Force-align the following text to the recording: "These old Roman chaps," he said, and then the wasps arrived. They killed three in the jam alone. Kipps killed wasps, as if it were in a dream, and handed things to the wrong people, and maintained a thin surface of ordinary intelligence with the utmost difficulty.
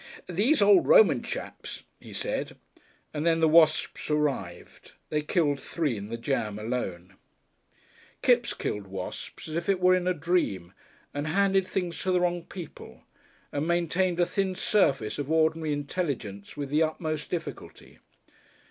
"These 0.25 0.63
old 0.63 0.87
Roman 0.87 1.21
chaps," 1.21 1.83
he 1.99 2.11
said, 2.11 2.57
and 3.13 3.23
then 3.23 3.39
the 3.39 3.47
wasps 3.47 4.09
arrived. 4.09 4.93
They 5.11 5.21
killed 5.21 5.59
three 5.61 5.95
in 5.95 6.07
the 6.09 6.17
jam 6.17 6.57
alone. 6.57 7.17
Kipps 8.23 8.55
killed 8.55 8.87
wasps, 8.87 9.47
as 9.47 9.55
if 9.55 9.69
it 9.69 9.79
were 9.79 9.93
in 9.93 10.07
a 10.07 10.15
dream, 10.15 10.73
and 11.13 11.27
handed 11.27 11.67
things 11.67 12.01
to 12.01 12.11
the 12.11 12.21
wrong 12.21 12.45
people, 12.45 13.03
and 13.51 13.67
maintained 13.67 14.19
a 14.19 14.25
thin 14.25 14.55
surface 14.55 15.19
of 15.19 15.29
ordinary 15.31 15.71
intelligence 15.71 16.57
with 16.57 16.69
the 16.69 16.81
utmost 16.81 17.29
difficulty. 17.29 17.99